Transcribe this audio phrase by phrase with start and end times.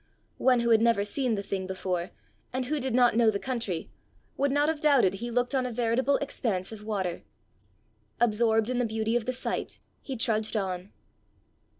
[0.39, 2.09] One who had never seen the thing before,
[2.51, 3.91] and who did not know the country,
[4.35, 7.21] would not have doubted he looked on a veritable expanse of water.
[8.19, 10.91] Absorbed in the beauty of the sight he trudged on.